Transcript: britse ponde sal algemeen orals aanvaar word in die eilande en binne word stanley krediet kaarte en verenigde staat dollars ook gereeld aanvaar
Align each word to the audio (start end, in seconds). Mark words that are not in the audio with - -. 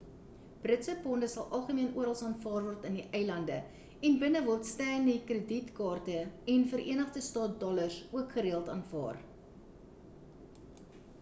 britse 0.61 0.93
ponde 1.01 1.27
sal 1.31 1.49
algemeen 1.57 1.89
orals 2.03 2.21
aanvaar 2.27 2.63
word 2.67 2.85
in 2.89 2.95
die 2.99 3.03
eilande 3.19 3.57
en 4.09 4.15
binne 4.23 4.41
word 4.47 4.65
stanley 4.69 5.19
krediet 5.31 5.69
kaarte 5.81 6.17
en 6.55 6.65
verenigde 6.73 7.23
staat 7.27 7.55
dollars 7.65 7.99
ook 8.21 8.33
gereeld 8.39 8.75
aanvaar 8.77 9.21